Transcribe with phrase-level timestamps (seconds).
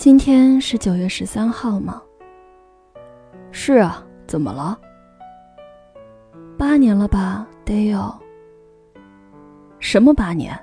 [0.00, 2.02] 今天是九月十三号吗？
[3.52, 4.80] 是啊，怎么了？
[6.56, 8.10] 八年了吧，得有。
[9.78, 10.58] 什么八年？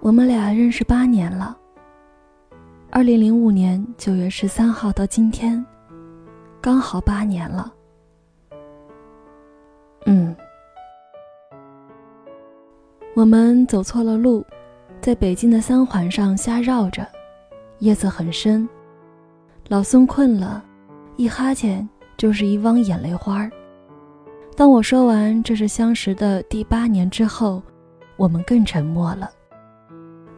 [0.00, 1.56] 我们俩认识八年了。
[2.90, 5.64] 二零零五年九月十三号到今天，
[6.60, 7.72] 刚好八年了。
[10.04, 10.36] 嗯。
[13.14, 14.44] 我们走错了路，
[15.00, 17.08] 在北京的三环上瞎绕着，
[17.78, 18.68] 夜色很深。
[19.68, 20.64] 老孙困了，
[21.16, 23.50] 一哈欠就是一汪眼泪花儿。
[24.56, 27.62] 当我说完这是相识的第八年之后，
[28.16, 29.30] 我们更沉默了。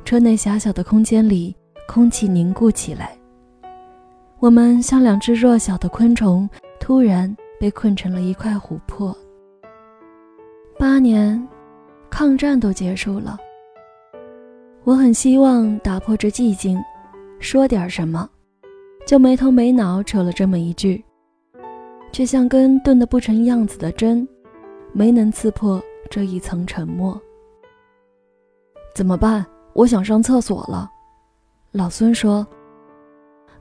[0.05, 1.55] 车内狭小的空间里，
[1.87, 3.17] 空气凝固起来。
[4.39, 6.49] 我们像两只弱小的昆虫，
[6.81, 9.17] 突然被困成了一块琥珀。
[10.79, 11.47] 八年。
[12.11, 13.39] 抗战都结束了，
[14.85, 16.83] 我很希望打破这寂静，
[17.41, 18.29] 说点什么，
[19.07, 21.03] 就没头没脑扯了这么一句，
[22.13, 24.27] 却像根钝得不成样子的针，
[24.93, 25.81] 没能刺破
[26.11, 27.21] 这一层沉默。
[28.95, 29.45] 怎么办？
[29.73, 30.91] 我想上厕所了。
[31.71, 32.45] 老孙说：“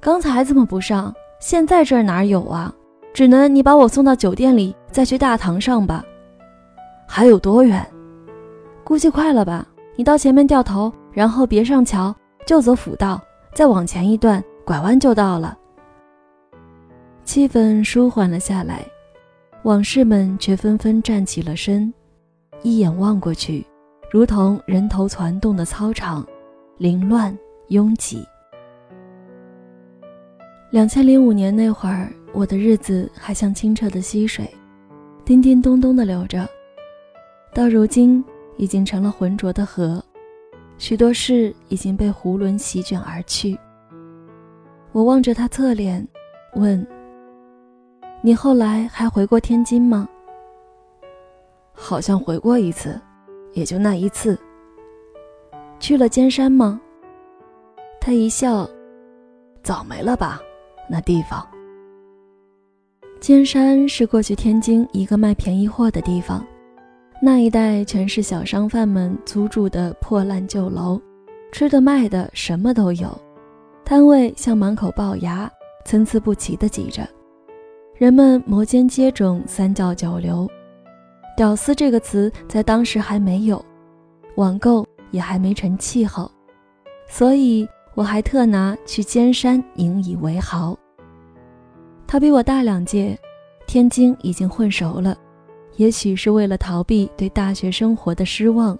[0.01, 1.13] 刚才怎么不上？
[1.39, 2.73] 现在这儿哪有啊？
[3.13, 6.03] 只能你把我送到酒店里，再去大堂上吧。
[7.07, 7.85] 还有多远？”
[8.83, 9.67] 估计快了吧？
[9.95, 13.21] 你到前面掉头，然后别上桥，就走辅道，
[13.57, 15.57] 再往前一段，拐弯就到了。
[17.23, 18.85] 气氛舒缓了下来，
[19.63, 21.91] 往事们却纷纷站起了身。
[22.61, 23.65] 一眼望过去，
[24.11, 26.23] 如同人头攒动的操场，
[26.77, 27.35] 凌乱
[27.69, 28.23] 拥挤。
[30.69, 34.47] 两千零五年那会儿，我的日子还像清澈的溪水，
[35.25, 36.47] 叮叮咚咚的流着。
[37.55, 38.23] 到如今。
[38.59, 40.03] 已经成了浑浊的河，
[40.77, 43.57] 许多事已经被囫囵席卷而去。
[44.91, 46.07] 我望着他侧脸，
[46.55, 46.85] 问
[48.21, 50.07] ：“你后来还回过天津吗
[51.73, 52.99] ？”“好像回过一次，
[53.53, 54.37] 也就那一次。
[55.79, 56.79] ”“去了尖山吗？”
[58.01, 58.67] 他一笑
[59.61, 60.39] ：“早没了吧，
[60.89, 61.45] 那地方。”
[63.19, 66.45] 尖山是过去天津一个卖便宜货的地方。
[67.19, 71.01] 那一带全是小商贩们租住的破烂旧楼，
[71.51, 73.09] 吃的卖的什么都有，
[73.83, 75.51] 摊位像满口龅牙，
[75.83, 77.07] 参差不齐的挤着，
[77.95, 80.47] 人们摩肩接踵，三教九流。
[81.35, 83.63] 屌丝这个词在当时还没有，
[84.35, 86.29] 网购也还没成气候，
[87.07, 90.77] 所以我还特拿去尖山引以为豪。
[92.05, 93.17] 他比我大两届，
[93.65, 95.17] 天津已经混熟了。
[95.77, 98.77] 也许是为了逃避对大学生活的失望，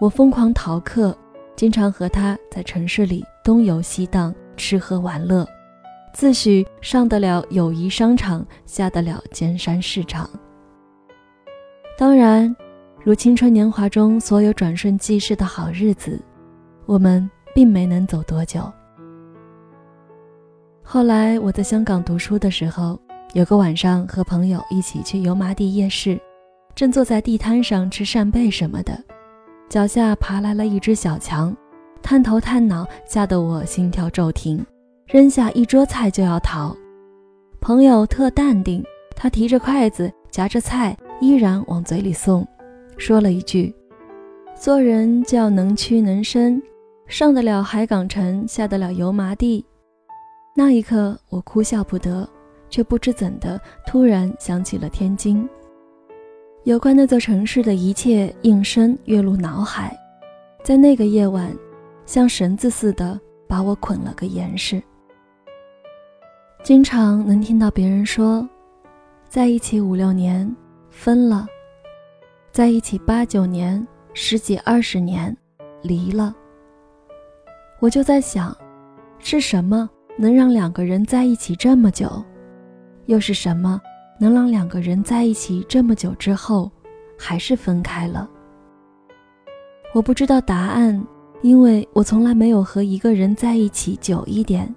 [0.00, 1.16] 我疯狂逃课，
[1.56, 5.44] 经常和他在城市里东游西荡，吃喝玩乐，
[6.14, 10.30] 自诩上得了友谊商场，下得了尖山市场。
[11.98, 12.54] 当然，
[13.02, 16.22] 如青春年华中所有转瞬即逝的好日子，
[16.86, 18.62] 我们并没能走多久。
[20.84, 22.96] 后来我在香港读书的时候，
[23.34, 26.16] 有个晚上和朋友一起去油麻地夜市。
[26.78, 28.96] 正坐在地摊上吃扇贝什么的，
[29.68, 31.52] 脚下爬来了一只小强，
[32.00, 34.64] 探头探脑，吓得我心跳骤停，
[35.08, 36.76] 扔下一桌菜就要逃。
[37.60, 38.80] 朋友特淡定，
[39.16, 42.46] 他提着筷子夹着菜，依然往嘴里送，
[42.96, 43.74] 说了一句
[44.54, 46.62] ：“做人就要能屈能伸，
[47.08, 49.66] 上得了海港城，下得了油麻地。”
[50.54, 52.28] 那一刻，我哭笑不得，
[52.70, 55.48] 却不知怎的，突然想起了天津。
[56.68, 59.98] 有关那座城市的一切应声跃入脑海，
[60.62, 61.50] 在那个夜晚，
[62.04, 63.18] 像绳子似的
[63.48, 64.82] 把我捆了个严实。
[66.62, 68.46] 经常能听到别人说，
[69.30, 70.54] 在一起五六年，
[70.90, 71.46] 分了；
[72.52, 75.34] 在一起八九年、十几二十年，
[75.80, 76.36] 离了。
[77.80, 78.54] 我就在想，
[79.18, 79.88] 是什么
[80.18, 82.22] 能让两个人在一起这么久？
[83.06, 83.80] 又是什么？
[84.18, 86.70] 能让两个人在一起这么久之后，
[87.16, 88.28] 还是分开了？
[89.94, 91.02] 我不知道答案，
[91.40, 94.74] 因为我从来没有和一个人在一起久一点，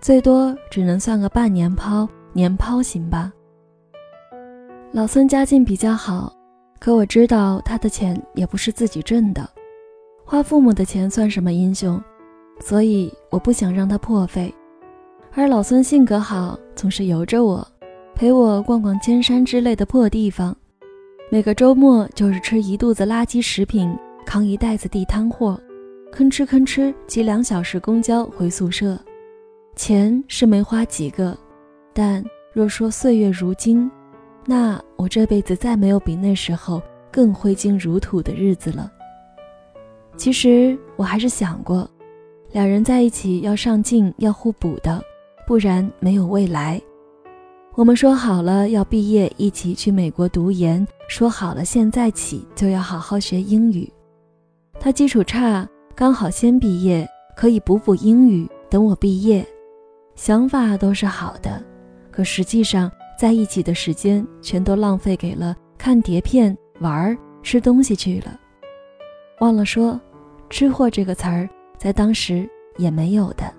[0.00, 3.32] 最多只能算个半年抛、年抛行吧。
[4.92, 6.32] 老孙家境比较好，
[6.78, 9.48] 可我知道他的钱也不是自己挣的，
[10.24, 12.02] 花父母的钱算什么英雄？
[12.60, 14.54] 所以我不想让他破费。
[15.32, 17.66] 而老孙性格好，总是由着我。
[18.20, 20.54] 陪我逛逛尖山之类的破地方，
[21.30, 23.96] 每个周末就是吃一肚子垃圾食品，
[24.26, 25.58] 扛一袋子地摊货，
[26.12, 29.00] 吭哧吭哧挤两小时公交回宿舍，
[29.74, 31.34] 钱是没花几个，
[31.94, 32.22] 但
[32.52, 33.90] 若说岁月如金，
[34.44, 38.92] 那我这辈子再没有比那时候更挥金如土的日子了。
[40.18, 41.90] 其实我还是想过，
[42.52, 45.02] 两人在一起要上进，要互补的，
[45.46, 46.78] 不然没有未来。
[47.80, 53.90] 我们说好了要毕业一起去美国读研，说好了现在起就要好好学英语。
[54.78, 59.42] 他基础差，刚好先毕业，可以补补英语，等我毕业。
[60.14, 61.58] 想法都是好的，
[62.10, 68.38] 可实际上在一起的时间全都浪费给了看碟片、玩儿、吃东西去了。
[69.38, 69.98] 忘了说
[70.50, 71.48] ，“吃货”这个词儿
[71.78, 72.46] 在当时
[72.76, 73.50] 也没有的。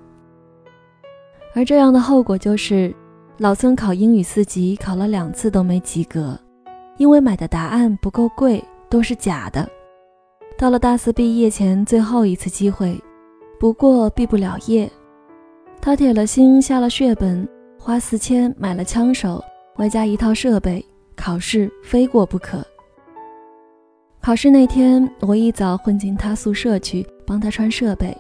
[1.56, 2.94] 而这样的后果就是，
[3.42, 6.40] 老孙考英语四级考了两次都没及格，
[6.98, 9.68] 因为买的答案不够贵，都是假的。
[10.60, 12.96] 到了大四毕业前最后一次机会，
[13.60, 14.88] 不过毕不了业。
[15.82, 17.50] 他铁了心下了血本，
[17.80, 19.44] 花四千买了枪手，
[19.78, 20.86] 外加一套设备，
[21.16, 22.64] 考试非过不可。
[24.22, 28.16] 考试那天，我一早混进他宿舍去帮他穿设备。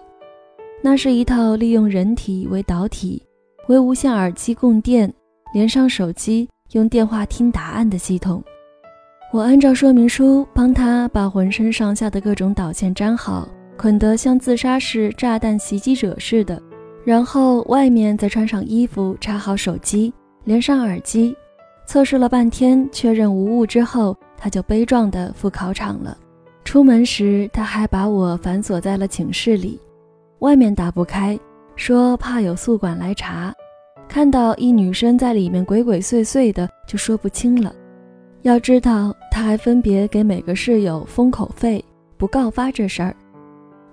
[0.81, 3.21] 那是一套利用人体为导体，
[3.67, 5.11] 为无线耳机供电，
[5.53, 8.43] 连上手机，用电话听答案的系统。
[9.31, 13.47] 我按照说明书帮他把浑身上下的各种导线粘好，
[13.77, 16.61] 捆得像自杀式炸弹袭击者似的。
[17.05, 20.13] 然后外面再穿上衣服，插好手机，
[20.43, 21.35] 连上耳机，
[21.85, 24.15] 测试了半天，确认无误之后。
[24.43, 26.17] 他就悲壮地赴考场了。
[26.65, 29.79] 出门时，他还把我反锁在了寝室里，
[30.39, 31.39] 外面打不开，
[31.75, 33.53] 说怕有宿管来查。
[34.07, 37.73] 看到一女生在里面鬼鬼祟祟的，就说不清了。
[38.41, 41.83] 要知道，他还分别给每个室友封口费，
[42.17, 43.15] 不告发这事儿。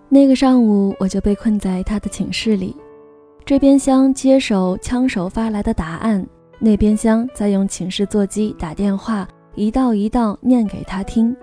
[0.09, 2.75] 那个上午，我就被困在他的寝室里，
[3.45, 6.27] 这边厢接手枪手发来的答案，
[6.59, 9.29] 那边厢在用寝室座机打电话。
[9.55, 11.37] 一道一道念给他听，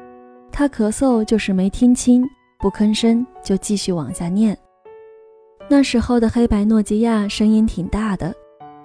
[0.52, 2.24] 他咳嗽就是没听清，
[2.60, 4.58] 不吭声就继续往下念。
[5.68, 8.34] 那时候的黑白诺基亚声音挺大的，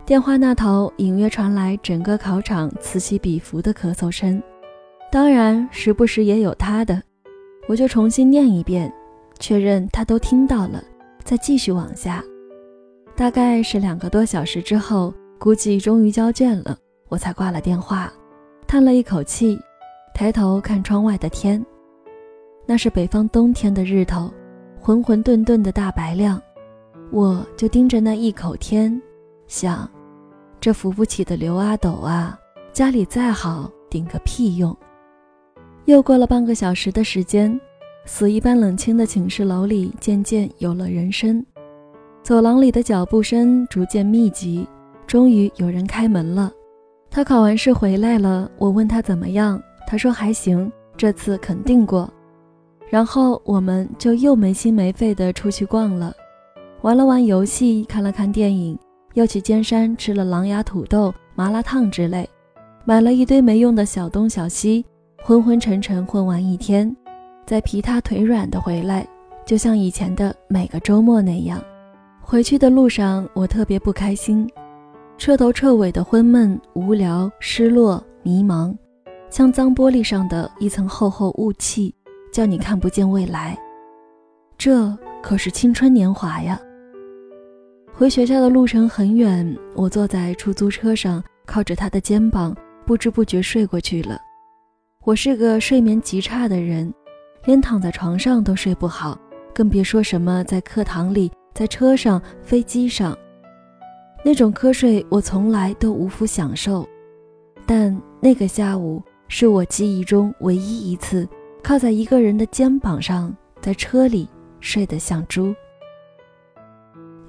[0.06, 4.42] 电话那头隐约传来整个考场此起彼伏的咳嗽声，
[5.12, 7.00] 当然时不时也有他的。
[7.68, 8.90] 我就重新念一遍，
[9.38, 10.82] 确认他都听到了，
[11.22, 12.24] 再继续往下。
[13.14, 16.76] 大概是两个多小时之后，估计终于交卷了，
[17.08, 18.10] 我才挂了电话。
[18.66, 19.58] 叹了一口气，
[20.14, 21.64] 抬头看窗外的天，
[22.64, 24.32] 那是北方冬天的日头，
[24.80, 26.40] 浑浑沌沌的大白亮。
[27.10, 29.00] 我就盯着那一口天，
[29.46, 29.88] 想，
[30.60, 32.38] 这扶不起的刘阿斗啊，
[32.72, 34.76] 家里再好顶个屁用。
[35.86, 37.60] 又过了半个小时的时间，
[38.04, 41.44] 死一般冷清的寝室楼里渐渐有了人声，
[42.22, 44.66] 走廊里的脚步声逐渐密集，
[45.06, 46.52] 终于有人开门了。
[47.10, 52.08] 他考完试回来了，我问他怎么样，他说还行，这次肯定过。
[52.88, 56.14] 然后我们就又没心没肺的出去逛了，
[56.82, 58.78] 玩了玩游戏，看了看电影，
[59.12, 62.26] 又去尖山吃了狼牙土豆、麻辣烫之类，
[62.86, 64.82] 买了一堆没用的小东小西，
[65.22, 66.96] 昏昏沉沉混完一天，
[67.44, 69.06] 再皮他腿软的回来，
[69.44, 71.62] 就像以前的每个周末那样。
[72.22, 74.48] 回去的路上，我特别不开心。
[75.18, 78.74] 彻头彻尾的昏闷、无聊、失落、迷茫，
[79.28, 81.94] 像脏玻璃上的一层厚厚雾气，
[82.32, 83.54] 叫你看不见未来。
[84.56, 86.58] 这可是青春年华呀！
[88.00, 94.18] 回学校的路程很远，我坐在出租车上，靠着他的肩膀，不知不觉睡过去了。
[95.04, 96.90] 我是个睡眠极差的人，
[97.44, 99.20] 连躺在床上都睡不好，
[99.52, 103.14] 更别说什么在课堂里、在车上、飞机上。
[104.24, 106.88] 那种瞌睡，我从来都无福享受，
[107.66, 111.28] 但那个下午是我记忆中唯一一次
[111.62, 113.30] 靠在一个人的肩膀上，
[113.60, 114.26] 在车里
[114.58, 115.54] 睡得像猪。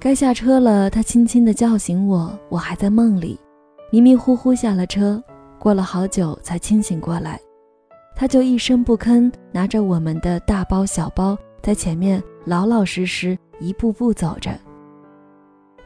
[0.02, 3.38] 该下车了，他轻轻地叫醒我，我还在梦里，
[3.92, 5.22] 迷迷糊糊下了车，
[5.60, 7.38] 过了好久才清醒过来。
[8.16, 14.50] 他就一声不吭，拿着我们的大包小包，在前面老老实实一步步走着。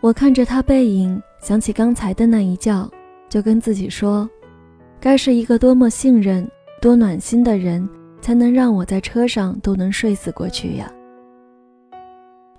[0.00, 2.90] 我看着他背影，想起刚才的那一觉，
[3.28, 4.26] 就跟自己说
[4.98, 7.86] ：“该是一个多么信任、多暖心的人，
[8.22, 10.90] 才能让我在车上都能睡死过去呀。”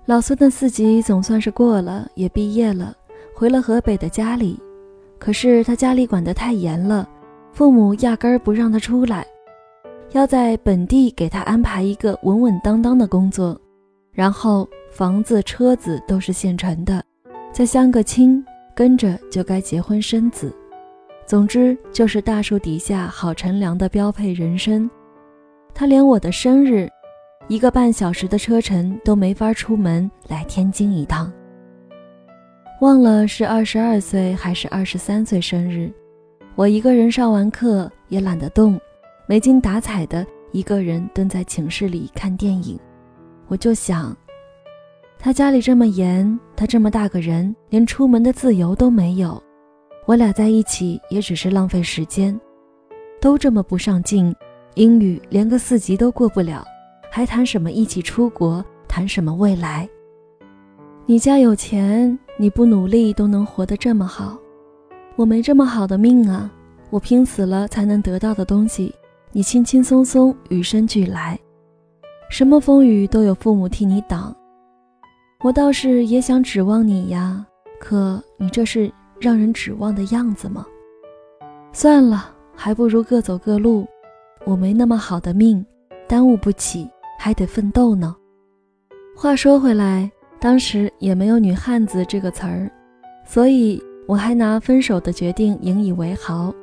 [0.08, 2.96] 老孙的四级总算是过了，也毕业了，
[3.34, 4.58] 回了河北的家里。
[5.18, 7.06] 可是他家里管得太严了，
[7.52, 9.26] 父母压根儿不让他出来，
[10.12, 13.60] 要在本地给他安排一个稳稳当当的工作。
[14.10, 17.04] 然后房子、车子都是现成的，
[17.52, 18.42] 再相个亲，
[18.74, 20.50] 跟着就该结婚生子。
[21.26, 24.90] 总之就是大树底下好乘凉的标配人生。
[25.74, 26.88] 他连我的生日，
[27.48, 31.32] 一个半小时的车程都没法出门来天津一趟。
[32.82, 35.90] 忘了是二十二岁还是二十三岁生日，
[36.54, 38.78] 我一个人上完课也懒得动，
[39.26, 42.78] 没精打采的一个人蹲在寝室里看电影。
[43.46, 44.14] 我就想，
[45.18, 49.42] 他家里这么严，他这么大个人，连出门的自由都没有。
[50.04, 52.38] 我俩在一起也只是浪费时间，
[53.22, 54.34] 都这么不上进，
[54.74, 56.64] 英语连个四级都过不了，
[57.10, 59.88] 还谈什么一起出国，谈什么未来？
[61.06, 64.38] 你家有钱，你不努力都能活得这么好，
[65.16, 66.50] 我没这么好的命啊！
[66.90, 68.94] 我拼死了才能得到的东西，
[69.32, 71.38] 你轻轻松松与生俱来，
[72.30, 74.34] 什么风雨都有父母替你挡。
[75.42, 77.44] 我倒是也想指望你呀，
[77.80, 80.66] 可你这是让人指望的样子吗？
[81.72, 83.86] 算了，还不如各走各路。
[84.44, 85.64] 我没那么好的命，
[86.06, 86.88] 耽误不起，
[87.18, 88.16] 还得奋斗呢。
[89.14, 90.10] 话说回来。
[90.40, 92.70] 当时也没有“女汉子”这个词儿，
[93.26, 96.54] 所以我还拿分手的决定引以为豪。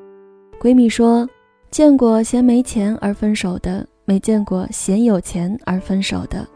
[0.61, 1.27] 闺蜜说
[1.69, 6.47] ：“见过嫌没钱而分手的，没见过嫌有钱而分手的。”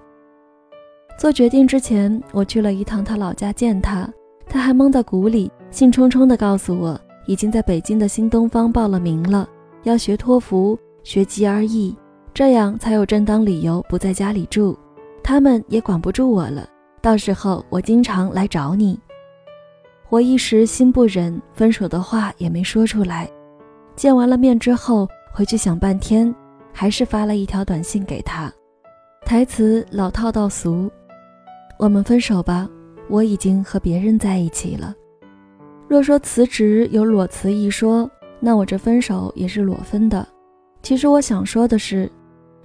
[1.19, 4.09] 做决定之前，我去了一趟他老家见他，
[4.47, 9.45] 他还蒙在鼓里，兴冲冲地告诉我，已经在北京的新东方报了名了，
[9.83, 11.93] 要学托福、学 GRE，
[12.33, 14.77] 这样才有正当理由不在家里住，
[15.23, 16.67] 他们也管不住我了。
[17.01, 18.99] 到时候我经常来找你。
[20.09, 23.29] 我一时心不忍，分手的话也没说出来。
[23.95, 26.33] 见完了面之后，回去想半天，
[26.73, 28.51] 还是发了一条短信给他。
[29.25, 30.89] 台词老套到俗
[31.77, 32.67] ：“我们分手吧，
[33.09, 34.95] 我已经和别人在一起了。”
[35.87, 38.09] 若说辞职有裸辞一说，
[38.39, 40.25] 那我这分手也是裸分的。
[40.81, 42.09] 其实我想说的是，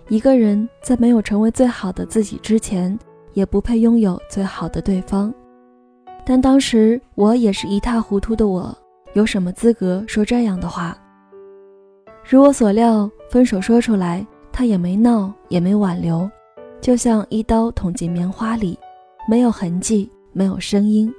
[0.09, 2.99] 一个人在没有成为最好的自己之前。
[3.35, 5.35] 也不配拥有最好的对方，
[6.25, 8.73] 但当时我也是一塌糊涂的，我
[9.15, 10.97] 有什么资格说这样的话？
[12.25, 16.31] 如我所料，分手说出来，他也没闹，也没挽留，
[16.81, 18.79] 就像一刀捅进棉花里，
[19.29, 21.13] 没有痕迹，没有声音，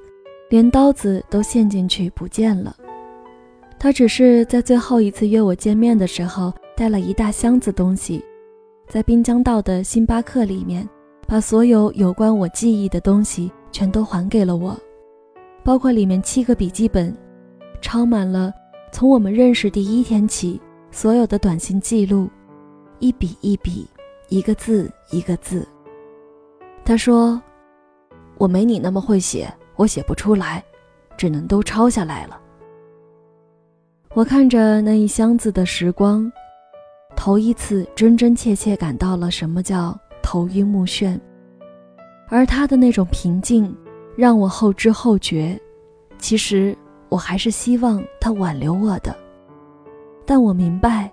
[0.50, 2.74] 连刀子都陷进去不见了。
[3.78, 8.24] 他只是在最后一次约我见面的时候，带了一大箱子东西，
[8.88, 10.88] 在滨江道的星巴克里面。
[11.28, 14.78] 把所有有关我记忆的东西全都还给了我，
[15.64, 17.12] 包括里面七个笔记本，
[17.82, 18.54] 抄满了
[18.92, 20.62] 从我们认识第一天起
[20.92, 22.30] 所有的短信记录，
[23.00, 23.88] 一笔一笔，
[24.30, 25.68] 一个字一个字。
[26.84, 27.42] 他说
[28.38, 30.64] ：“我没你那么会写，我写不出来，
[31.18, 32.40] 只能都抄下来了。”
[34.14, 36.32] 我看着那一箱子的时光，
[37.16, 39.98] 头一次真真切切感到了什么叫。
[40.28, 41.20] 头晕目眩，
[42.30, 43.74] 而他的那种平静
[44.18, 45.58] 让我后知后觉。
[46.18, 46.76] 其实
[47.10, 49.16] 我还是希望他挽留我的，
[50.26, 51.12] 但我明白，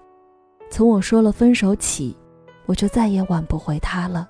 [0.70, 2.16] 从我说了分手起，
[2.64, 4.26] 我就再也挽不回他了。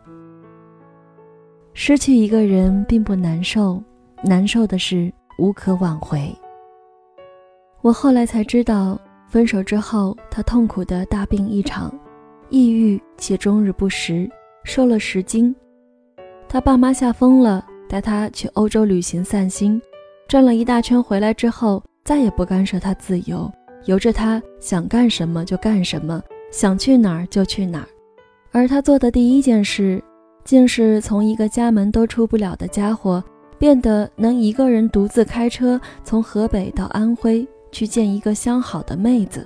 [1.75, 3.81] 失去一个人并不难受，
[4.25, 6.37] 难受的是无可挽回。
[7.83, 9.01] 我后来才知道，
[9.33, 11.91] 分手之后他痛苦的大病一场，
[12.51, 14.29] 抑郁且终日不食。
[14.63, 15.57] 瘦了十斤，
[16.47, 19.81] 他爸妈吓疯了，带他去欧洲旅行散心，
[20.29, 23.51] 转了一大圈回来之后，再也不干涉他自由，
[23.87, 26.23] 由着他想干什么就干什么，
[26.53, 27.89] 想去哪儿就去哪儿。
[28.51, 30.05] 而他做的第一件事，
[30.45, 33.25] 竟是从一个家门都出不了的家伙，
[33.59, 39.45] 变得能一个人独自开车从河北到安徽去见一个相好的妹子。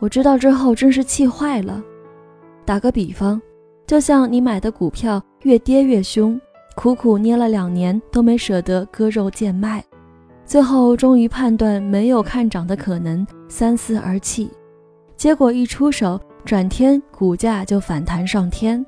[0.00, 1.80] 我知道之后真是气坏了。
[2.64, 3.40] 打个比方。
[3.86, 6.40] 就像你买的股票越跌越凶，
[6.74, 9.84] 苦苦捏了两年都没舍得割肉贱卖，
[10.44, 14.50] 最后终于判断没有看涨的可能，三思而弃，
[15.16, 18.84] 结果一出手，转天股价就反弹上天。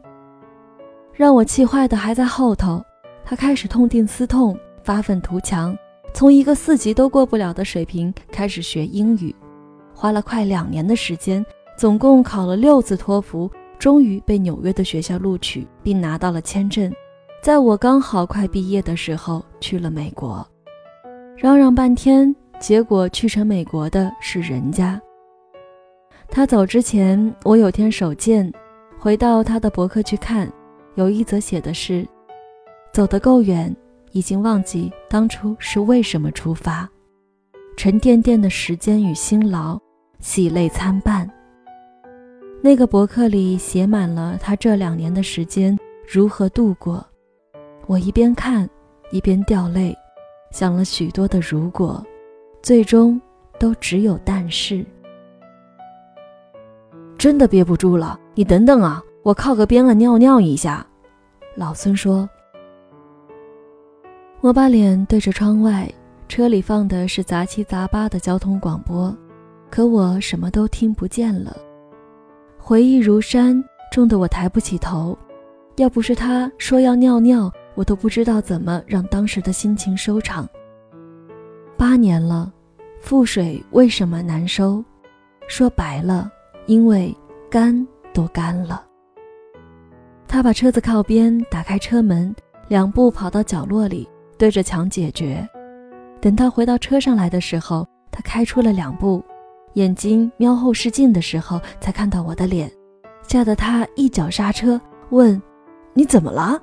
[1.12, 2.84] 让我气坏的还在后头，
[3.24, 5.78] 他开始痛定思痛，发愤图强，
[6.12, 9.34] 从一个四级都过不了的水平开始学英语，
[9.94, 11.44] 花了快两年的时间，
[11.76, 13.50] 总共考了六次托福。
[13.78, 16.92] 终于被纽约的学校录取，并拿到了签证。
[17.40, 20.44] 在我刚好快毕业的时候，去了美国，
[21.36, 25.00] 嚷嚷半天，结果去成美国的是人家。
[26.28, 28.52] 他走之前，我有天手贱，
[28.98, 30.52] 回到他的博客去看，
[30.96, 32.04] 有一则写的是：
[32.92, 33.72] 走得够远，
[34.12, 36.88] 已经忘记当初是为什么出发，
[37.76, 39.78] 沉甸甸的时间与辛劳，
[40.20, 41.28] 喜泪参半。
[42.62, 47.06] 那个博客里写满了他这两年的时间如何度过，
[47.86, 48.68] 我一边看
[49.10, 49.96] 一边掉泪，
[50.50, 52.04] 想了许多的如果，
[52.62, 53.20] 最终
[53.58, 54.84] 都只有但是。
[57.16, 60.86] 真的憋不住了，你等等啊，我靠个边啊，尿尿一下。
[61.56, 62.28] 老孙说。
[64.40, 65.90] 我把脸对着窗外，
[66.28, 69.14] 车里放的是杂七杂八的交通广播，
[69.68, 71.56] 可我什么都听不见了。
[72.56, 75.18] 回忆如山，重得我抬不起头。
[75.76, 80.48] 要不是他说要尿尿，我都不知道怎么让当时的心情收场。
[81.76, 82.52] 八年了，
[83.00, 84.84] 腹水为什么难收？
[85.48, 86.30] 说白了。
[86.66, 87.16] 因为
[87.48, 88.84] 干都干了。
[90.26, 92.34] 他把车子靠边，打开车门，
[92.68, 94.06] 两步跑到角落里，
[94.38, 95.46] 对着墙解决。
[96.20, 99.22] 等他回到车上来的时候，他开出了两步，
[99.74, 102.70] 眼睛瞄后视镜的时候，才看到我的脸，
[103.22, 104.80] 吓得他一脚刹车，
[105.10, 105.40] 问
[105.92, 106.60] ：“你怎么了？”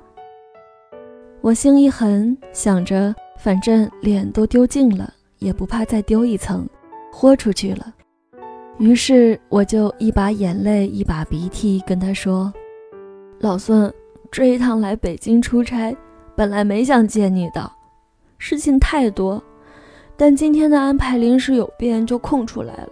[1.40, 6.68] 我心一横，想着反正脸都丢尽了，也不怕再丢一层，
[7.12, 7.94] 豁出去了。
[8.78, 12.52] 于是我就一把眼泪一把鼻涕跟他说
[13.40, 13.90] ：“老孙，
[14.30, 15.96] 这一趟来北京出差，
[16.36, 17.68] 本来没想见你的，
[18.38, 19.42] 事情太多，
[20.16, 22.88] 但今天的安排临时有变，就空出来了。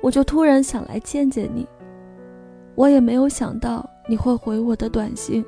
[0.00, 1.66] 我就突然想来见见你，
[2.76, 5.44] 我也没有想到你会回我的短信。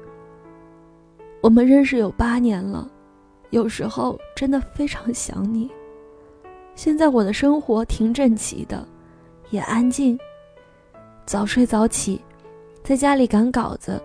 [1.40, 2.90] 我们认识有八年了，
[3.50, 5.70] 有时候真的非常想你。
[6.74, 8.86] 现在我的生活挺整齐的。”
[9.50, 10.18] 也安静，
[11.24, 12.20] 早睡早起，
[12.84, 13.98] 在家里赶稿子，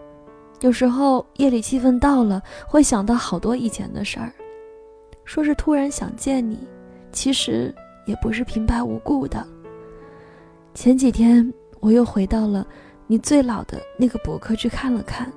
[0.64, 4.32] 有时候夜里气氛到了，会想到好多以前的事儿。
[5.26, 6.58] 说是突然想见你，
[7.12, 9.46] 其实也不是平白无故的。
[10.74, 12.66] 前几天我又回到了
[13.08, 15.30] 你最老的那个博客去看了看，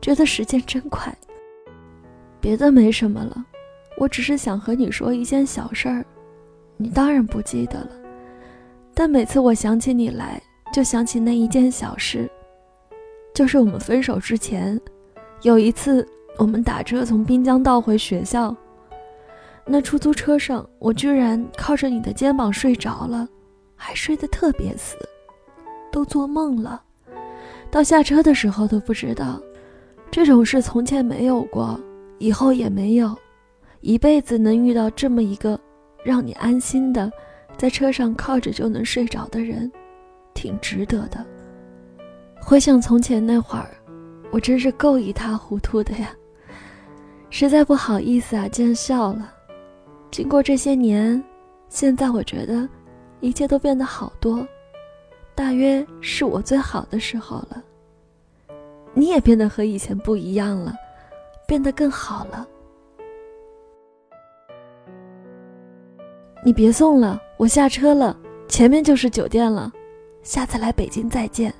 [0.00, 1.14] 觉得时间真快。
[2.40, 3.44] 别的没什么了，
[3.98, 6.02] 我只是想和你说一件小事儿，
[6.78, 7.90] 你当然不记得了。
[8.94, 12.26] 但每次我想起你来，就想起那一件小事，
[13.32, 14.78] 就是我们分手之前，
[15.42, 16.06] 有一次
[16.38, 18.54] 我们打车从滨江道回学校，
[19.64, 23.28] 那出租车上，我居然靠着你的肩膀睡着了，
[23.76, 24.96] 还睡得特别死，
[25.92, 26.82] 都做梦了。
[27.70, 29.40] 到下车的时候都不知道，
[30.10, 31.78] 这种事从前没有过，
[32.18, 33.16] 以后也没有，
[33.80, 35.58] 一辈子能遇到这么一个
[36.04, 37.10] 让你安心的。
[37.56, 39.70] 在车上靠着就能睡着的人，
[40.34, 41.24] 挺值得的。
[42.50, 43.70] 回想从前那会儿，
[44.32, 46.12] 我真是够一塌糊涂的呀，
[47.30, 49.32] 实在不好意思啊，见笑了。
[50.10, 51.22] 经过这些年，
[51.68, 52.68] 现在我觉得
[53.20, 54.44] 一切都变得好多，
[55.32, 57.62] 大约是我最好的时候了。
[58.94, 60.74] 你也变得和以前不一样了，
[61.46, 62.44] 变得更好了。
[66.44, 67.22] 你别送了。
[67.36, 69.72] 我下车了，前面就是酒店了，
[70.24, 71.54] 下次来北京再见。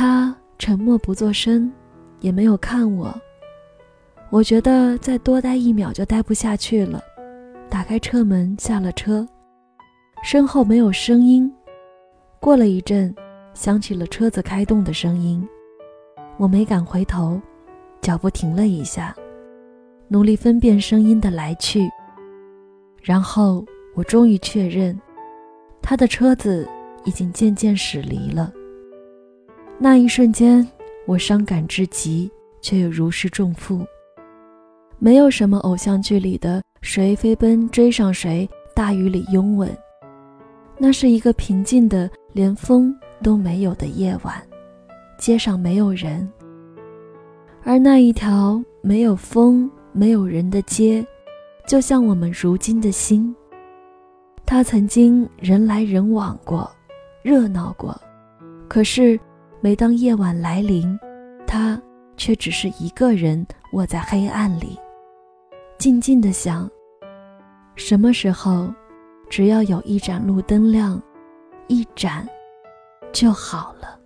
[0.00, 1.68] 他沉默不作声，
[2.20, 3.12] 也没有看我。
[4.30, 7.02] 我觉得再多待一秒就待不下去了，
[7.68, 9.26] 打开车门下了车，
[10.22, 11.52] 身后没有声音。
[12.38, 13.12] 过了一阵，
[13.54, 15.44] 响起了车子开动的声音，
[16.36, 17.40] 我没敢回头，
[18.00, 19.12] 脚步停了一下，
[20.06, 21.90] 努力分辨声音的来去。
[23.02, 24.96] 然后我终于确认，
[25.82, 26.68] 他的车子
[27.04, 28.52] 已经渐渐驶离了。
[29.80, 30.66] 那一瞬间，
[31.06, 32.28] 我伤感至极，
[32.60, 33.86] 却又如释重负。
[34.98, 39.70] 没有什么偶像剧里的谁飞奔追上谁，大雨里拥吻。
[40.76, 44.34] 那是一个平静的，连风都没有的夜晚，
[45.16, 46.28] 街上没有人。
[47.62, 51.06] 而那一条没有风、没有人的街。
[51.68, 53.32] 就像我们如今的心，
[54.44, 56.68] 他曾经人来人往过，
[57.22, 57.94] 热闹过，
[58.66, 59.20] 可是
[59.60, 60.96] 每当夜晚来临，
[61.44, 61.80] 他
[62.16, 64.78] 却只是一个人卧在黑暗里，
[65.78, 66.70] 静静的想：
[67.74, 68.72] 什么时候，
[69.28, 71.02] 只要有一盏路灯亮，
[71.66, 72.24] 一盏
[73.12, 73.97] 就好了。